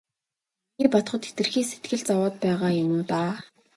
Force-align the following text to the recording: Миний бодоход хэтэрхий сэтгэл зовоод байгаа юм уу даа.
Миний 0.75 0.91
бодоход 0.93 1.21
хэтэрхий 1.27 1.65
сэтгэл 1.67 2.01
зовоод 2.07 2.35
байгаа 2.43 2.71
юм 2.83 2.89
уу 2.95 3.03
даа. 3.09 3.31